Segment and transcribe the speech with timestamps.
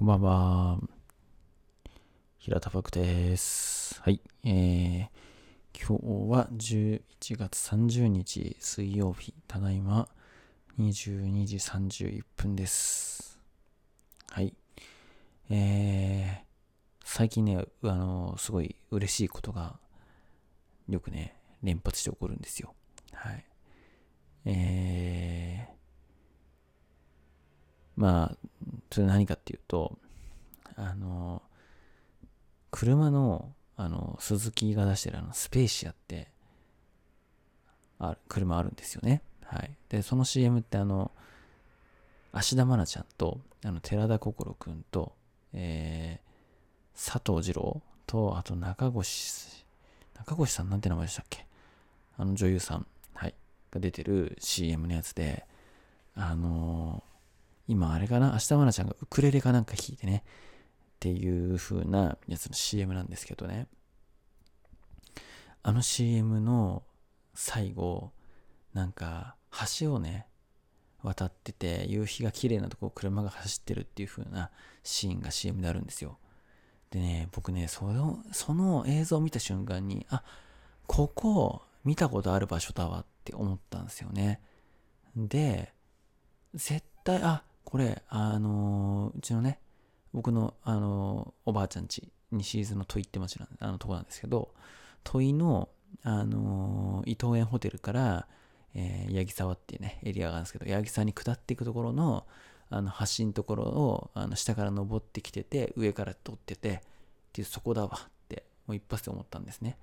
[0.00, 0.78] こんばんは。
[2.38, 4.00] 平田クです。
[4.00, 4.22] はい。
[4.44, 5.08] えー、
[5.74, 7.02] 今日は11
[7.36, 10.08] 月30日水曜日、ただいま
[10.78, 13.38] 22時31分です。
[14.30, 14.54] はい。
[15.50, 16.46] えー、
[17.04, 19.78] 最近ね、あの、すごい嬉しいことが
[20.88, 22.74] よくね、連発して起こるんですよ。
[23.12, 23.44] はい。
[24.46, 25.72] えー、
[28.00, 28.36] まあ、
[28.92, 29.98] それ何かっていうと、
[30.76, 31.42] あの、
[32.70, 36.28] 車の、あの、鈴木が出してるあの、スペーシアって、
[37.98, 39.22] ある、車あるんですよね。
[39.44, 39.70] はい。
[39.88, 41.10] で、その CM ってあの、
[42.32, 45.12] 芦田愛菜ちゃんと、あの、寺田心くんと、
[45.52, 49.64] えー、佐藤二郎と、あと中越、
[50.14, 51.46] 中越さんなんて名前でしたっけ？
[52.16, 53.34] あの女優さん、はい、
[53.70, 55.46] が出てる CM のやつで、
[56.14, 56.89] あの
[57.70, 63.68] 今あれかな、明日愛菜ちゃんがウクレレかなんか弾いてね、っていう風なやつの CM なんですけどね。
[65.62, 66.82] あの CM の
[67.32, 68.10] 最後、
[68.74, 69.36] なんか
[69.78, 70.26] 橋をね、
[71.04, 74.50] 渡ってて、夕日が綺麗なとこを車が走ってるっていう風な
[74.82, 76.18] シーンが CM であるんですよ。
[76.90, 80.24] でね、僕ね、その、その映像を見た瞬間に、あ、
[80.88, 84.40] ここ見たことある場所だわって思ったんですよね。
[85.16, 85.72] で、
[86.52, 89.60] 絶対、あ、これ、あのー、うちのね、
[90.12, 94.52] 僕の、あのー、おばあちゃんち、西伊豆の戸井って町なんあのとこなんですけど、
[95.04, 95.68] 戸井の、
[96.02, 98.26] あのー、伊藤園ホテルから、
[98.74, 102.26] えー、八木沢っていうね、エリアがあるんですけど、八木沢に下っていくところの、
[102.70, 106.80] あの、橋のところを、あの、下から登ってきてて、上から撮ってて、っ
[107.32, 109.76] ていう、そこだわって、もう一発で思ったんですね。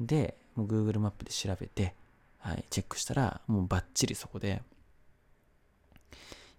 [0.00, 1.94] で、もう Google マップで調べて、
[2.38, 4.62] はい、チェックしたら、もうバッチリそこで、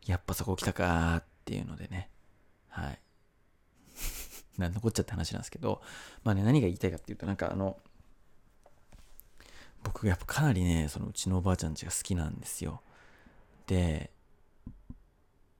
[0.05, 2.09] やっぱそこ来たかっていうのでね、
[2.69, 2.99] はい。
[4.57, 5.81] なん残っちゃって話なんですけど、
[6.23, 7.79] まあね、何が言いたいかっていうと、なんかあの、
[9.83, 12.81] 僕やっぱかなりね、そのうちのおばあちゃんちが好きなんですよ。
[13.67, 14.11] で、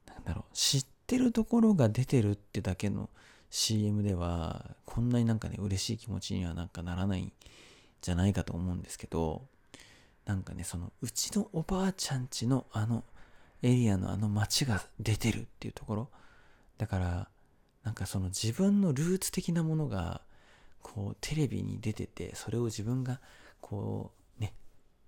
[0.08, 3.10] なんだろう、知ってるところが出てるってだけの
[3.50, 7.34] CM では、こんなになんかね、嬉しい気持ちにはなんかならないん
[8.02, 9.46] じゃないかと思うんですけど、
[10.26, 13.04] なんかね、そのうちのおばあちゃんちのあの
[13.64, 16.10] エリアのあの街が出てるっていうところ。
[16.78, 17.28] だから、
[17.84, 20.22] なんかその自分のルーツ的なものが、
[20.82, 23.20] こうテレビに出てて、それを自分が
[23.60, 24.54] こうね、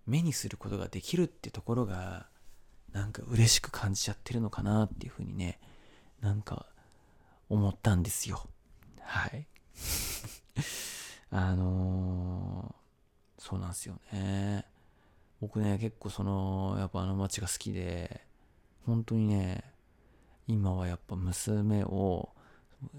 [0.05, 2.27] 目にすることができるってところが、
[2.91, 5.59] なんか嬉しく感じちゃってるのかなっていうふうにね、
[6.21, 6.67] なんか
[7.49, 8.47] 思ったんですよ。
[9.01, 9.47] はい。
[11.31, 14.65] あのー、そうなんですよね。
[15.41, 18.25] 僕ね、結構その、やっぱあの街が好きで、
[18.85, 19.63] 本当にね、
[20.47, 22.29] 今はやっぱ娘を、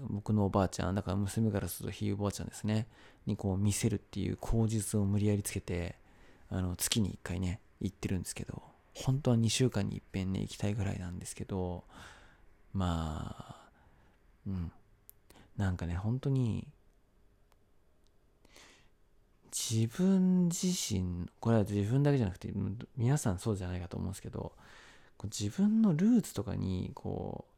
[0.09, 2.87] 僕のおばあちゃん、だから娘からするとひいおばあちゃんですね、
[3.25, 5.95] にこう見せるっていう口実を無理やりつけて、
[6.49, 8.63] あの、月に1回ね、行ってるんですけど、
[8.95, 11.83] 本当は2週間に一遍ね、行きたいぐらいなんですけど、
[12.73, 13.69] まあ、
[14.47, 14.71] うん。
[15.57, 16.67] なんかね、本当に、
[19.51, 22.51] 自分自身、これは自分だけじゃなくて、
[22.97, 24.53] 皆さんそうじゃないかと思うんですけど、
[25.23, 27.55] 自分のルーツとかにこう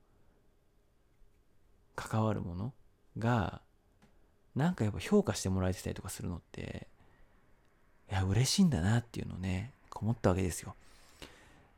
[1.95, 2.73] 関わるもの
[3.17, 3.61] が
[4.55, 6.87] なんかやっぱ評価してもらえてたりとかするのって
[8.09, 10.75] いや嬉しいんだなっていうのをね思ったわけですよ。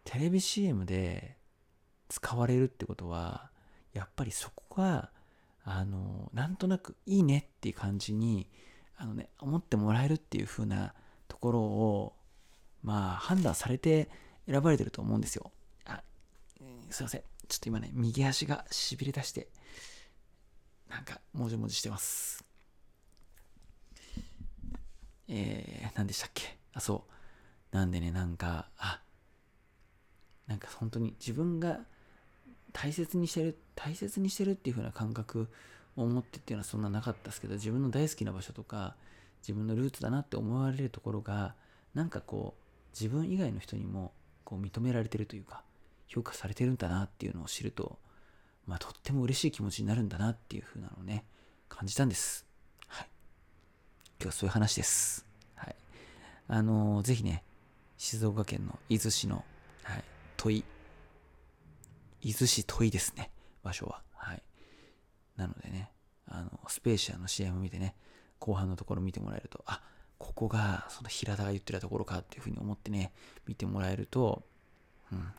[0.04, 1.38] テレビ CM で
[2.10, 3.50] 使われるってことは
[3.94, 5.10] やっぱりそこが
[5.64, 8.50] あのなんとなくいいねっていう感じに
[8.98, 10.94] あのね思ってもらえるっていう風な
[11.28, 12.14] ところを
[12.84, 14.10] まあ判断されて
[14.48, 15.52] 選ばれてると思うんですよ。
[16.90, 17.22] すいません。
[17.48, 19.48] ちょっと今ね、右足がしびれ出して、
[20.90, 22.44] なんか、もじもじしてます。
[25.28, 26.58] えー、何でしたっけ？
[26.74, 27.06] あ、そ
[27.72, 27.76] う。
[27.76, 29.02] なんでね、なんか、あ、
[30.48, 31.80] なんか本当に自分が
[32.74, 35.48] 大切にしてる、大切にしてるっていう風な感覚
[35.96, 38.96] を持ってっていうのはそんななかったですけど、自分の大好きな場所とか、
[39.42, 41.56] 自分のルーツだなって思われるところが、
[41.94, 42.64] なんかこう、
[43.00, 44.14] 自分以外の人にも
[44.44, 45.64] こう認められてるというか、
[46.10, 48.00] 評価されてるんだなっていうのを知ると、
[48.66, 51.24] まあ、とっても嬉しい気持ちになるんだなっていう風なのをね、
[51.70, 52.46] 感じたんです。
[52.88, 53.08] はい。
[54.20, 55.26] 今日はそういう話です。
[55.56, 55.76] はい。
[56.48, 57.44] あのー、ぜひね、
[57.98, 59.46] 静岡県の伊豆市の、
[59.84, 60.04] はい、
[60.36, 60.64] 問い、
[62.22, 63.30] 伊豆市問いですね、
[63.62, 64.02] 場所は。
[64.16, 64.42] はい。
[65.38, 65.92] なのでね、
[66.28, 67.96] あの、スペーシアの CM 見てね、
[68.40, 69.82] 後半のところ見てもらえると、あ、
[70.18, 73.12] ここがその平田が言ってたところかっていうふうに思ってね、
[73.46, 74.44] 見てもらえると、
[75.12, 75.34] うん、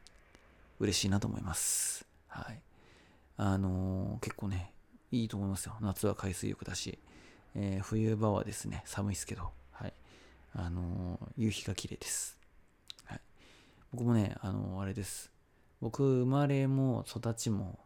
[0.81, 2.07] 嬉しいなと思います。
[2.27, 2.61] はい。
[3.37, 4.73] あのー、結構ね、
[5.13, 5.77] いいと思いますよ。
[5.81, 6.99] 夏は海水浴だし、
[7.55, 9.93] えー、冬場はですね、寒いですけど、はい。
[10.55, 12.39] あのー、夕日が綺麗です。
[13.05, 13.21] はい。
[13.93, 15.31] 僕もね、あのあれです。
[15.83, 17.79] 僕、生まれも育ちも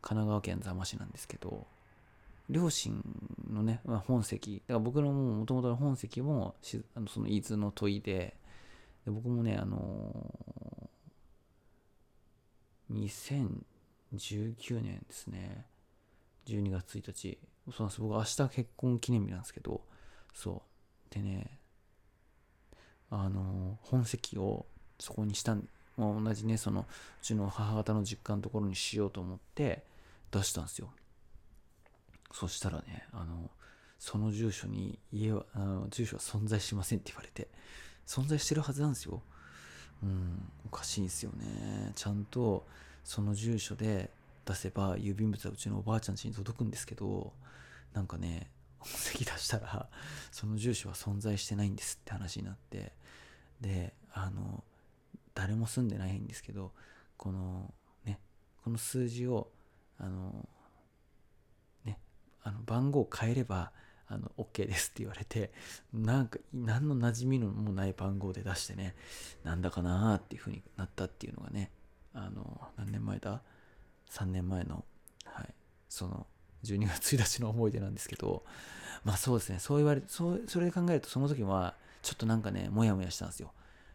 [0.00, 1.66] 神奈川県座間市なんですけど、
[2.48, 3.02] 両親
[3.50, 6.54] のね、まあ、本籍、だから僕のもともとの本籍も
[6.94, 8.36] あのその伊豆の問いで、
[9.04, 10.63] で僕もね、あのー、
[12.92, 15.66] 2019年ですね、
[16.46, 17.38] 12月1日、
[17.70, 18.00] そうなんです。
[18.00, 19.82] 僕明日結婚記念日なんですけど、
[20.34, 20.62] そ
[21.10, 21.14] う。
[21.14, 21.58] でね、
[23.10, 24.66] あの、本籍を
[24.98, 26.84] そこにしたん、まあ、同じね、その、う
[27.22, 29.84] ちの母方の実家のところにしようと思って
[30.30, 30.92] 出したんですよ。
[32.32, 33.50] そしたらね、あの、
[33.98, 37.48] その住所に家は、あの住所は存在しませんって言われて、
[38.06, 39.22] 存在してるはずなんですよ。
[40.02, 41.92] うん、おかしいんですよね。
[41.94, 42.66] ちゃんと
[43.04, 44.10] その住所で
[44.44, 47.32] 出せば郵便物はうちのおばあちゃん家に届くんですけど、
[47.92, 48.50] なんかね、
[48.84, 49.88] 席出したら、
[50.30, 52.92] その住所は存在してないんですって話になって、
[53.60, 54.62] で、あの、
[55.34, 56.72] 誰も住んでないんですけど、
[57.16, 57.72] この
[58.04, 58.18] ね、
[58.62, 59.48] この数字を、
[59.98, 60.48] あの、
[61.84, 61.98] ね
[62.42, 63.72] あの番号を変えれば
[64.08, 65.50] あの OK ですって言われて
[65.92, 68.94] なんか何の馴染みのもない番号で出してね
[69.44, 71.70] なんだかなーっていう風になったっていうのがね
[72.12, 73.42] あの何年前だ
[74.10, 74.84] ？3年前の
[75.24, 75.54] はい。
[75.88, 76.26] その
[76.64, 78.42] 12月1日の思い出なんですけど
[79.04, 79.58] まあそうですね。
[79.58, 83.52] そう言われそうそれで考えるとその時はちょっとなんかねモヤモヤしたんですよ。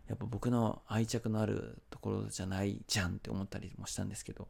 [0.07, 4.47] やっぱ僕の愛着のあるところじゃないじゃんって思ったりもしたんですけど、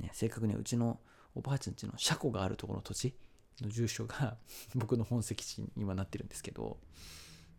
[0.00, 0.98] ね、正確にはうちの
[1.36, 3.14] おばあちゃんちの車庫があるところの土地
[3.60, 4.36] の住所が
[4.74, 6.78] 僕の本籍地に今なってるんですけど、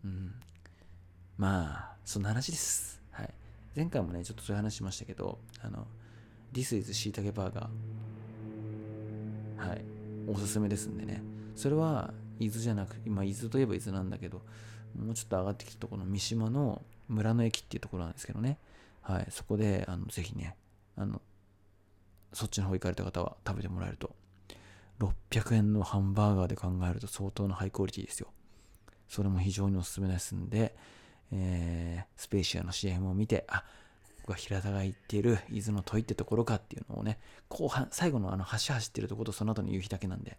[0.04, 0.34] うん。
[1.38, 3.02] まあ、そんな話です。
[3.12, 3.34] はい。
[3.76, 5.88] 前回もね、ちょっとそういう話しましたけど、あの、
[6.54, 9.70] This is しいたけバーガー。
[9.70, 9.84] はい。
[10.28, 11.22] おすすめですんでね。
[11.56, 14.44] それは、伊豆じゃなく、今、伊豆といえば伊豆なんだけど、
[14.96, 18.58] もうちょっと上がってきたところの三島の村の駅っていうところなんですけどね。
[19.02, 19.28] はい。
[19.30, 20.56] そこで、あの、ぜひね、
[20.96, 21.22] あの、
[22.34, 24.16] そっちの方行かれた方は食べてもらえると
[25.00, 28.30] 600円のハンバーガーで考えると相当なハイクオリティですよ。
[29.08, 30.76] それも非常におすすめですんで、
[31.32, 33.64] えー、スペーシアの CM を見て、あ、
[34.18, 40.38] ここが平田が言っている伊豆の問いってところかっていうのをね、後半、最後のあの橋走ってるところとその後の夕日だけなんで、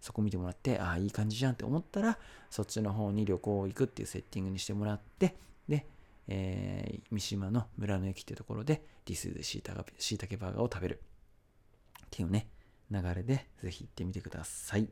[0.00, 2.18] そこ見てもらって、ああ、いい感じじゃんって思ったら、
[2.50, 5.36] そっちの方に旅行行くっていうセッティングにしてもらって、
[5.68, 5.86] で、
[6.28, 9.74] えー、三島の村の駅ってところで、ディスでしいた
[10.26, 11.00] けバーガーを食べる
[12.06, 12.48] っていうね、
[12.90, 14.88] 流れでぜひ行ってみてください。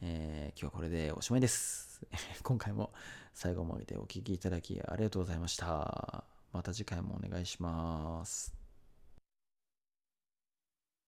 [0.00, 2.02] えー、今日はこれでおしまいです。
[2.42, 2.92] 今回も
[3.34, 6.24] 最後までお聴きいただきありがとうございました。
[6.52, 8.61] また次回もお願いします。